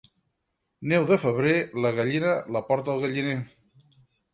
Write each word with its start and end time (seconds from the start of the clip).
Neu 0.93 1.05
de 1.11 1.19
febrer, 1.25 1.53
la 1.85 1.95
gallina 2.01 2.35
la 2.59 2.67
porta 2.73 2.95
al 2.97 3.09
galliner. 3.09 3.41